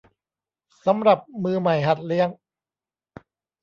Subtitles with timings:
[0.85, 2.29] สำหรับมือใหม่หัดเลี้ยง